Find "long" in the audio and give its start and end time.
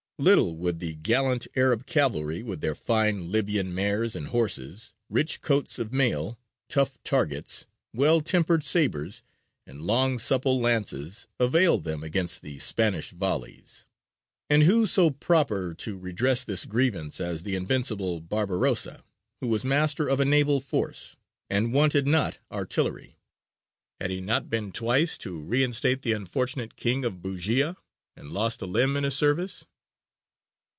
9.81-10.19